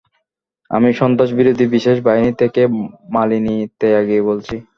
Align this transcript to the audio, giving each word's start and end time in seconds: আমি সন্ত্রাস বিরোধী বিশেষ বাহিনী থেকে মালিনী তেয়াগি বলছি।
আমি 0.71 0.89
সন্ত্রাস 0.99 1.29
বিরোধী 1.37 1.65
বিশেষ 1.75 1.97
বাহিনী 2.07 2.31
থেকে 2.41 2.61
মালিনী 3.15 3.55
তেয়াগি 3.79 4.19
বলছি। 4.29 4.55